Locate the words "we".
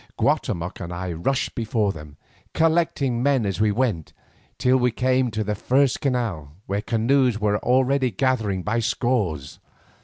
3.61-3.71, 4.77-4.89